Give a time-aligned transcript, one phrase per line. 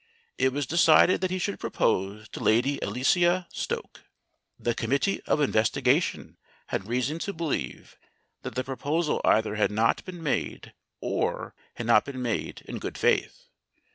[0.39, 4.01] It was decided that he should propose to Lady Alicia Stoke.
[4.57, 6.37] The Committee of Investigation
[6.69, 7.97] had reason to believe
[8.41, 12.97] that the proposal either had not been made or had not been made in good
[12.97, 13.45] faith.